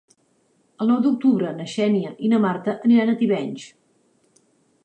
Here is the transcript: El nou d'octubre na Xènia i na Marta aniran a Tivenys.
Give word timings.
El 0.85 0.89
nou 0.91 1.03
d'octubre 1.03 1.51
na 1.59 1.67
Xènia 1.75 2.13
i 2.29 2.31
na 2.33 2.39
Marta 2.47 2.75
aniran 2.89 3.15
a 3.15 3.19
Tivenys. 3.21 3.67